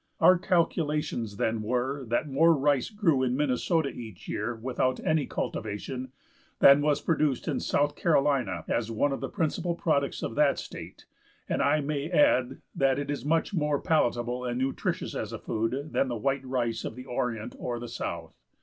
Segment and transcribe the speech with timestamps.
[0.19, 6.11] Our calculations then were that more rice grew in Minnesota each year, without any cultivation,
[6.57, 11.05] than was produced in South Carolina as one of the principal products of that state,
[11.47, 15.91] and I may add that it is much more palatable and nutritious as a food
[15.93, 18.33] than the white rice of the Orient or the South.